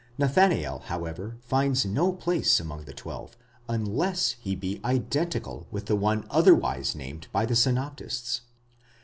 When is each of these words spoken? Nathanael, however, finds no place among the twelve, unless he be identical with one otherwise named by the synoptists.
Nathanael, 0.17 0.79
however, 0.87 1.37
finds 1.41 1.85
no 1.85 2.11
place 2.11 2.59
among 2.59 2.85
the 2.85 2.91
twelve, 2.91 3.37
unless 3.69 4.31
he 4.39 4.55
be 4.55 4.81
identical 4.83 5.67
with 5.69 5.91
one 5.91 6.25
otherwise 6.31 6.95
named 6.95 7.27
by 7.31 7.45
the 7.45 7.55
synoptists. 7.55 8.41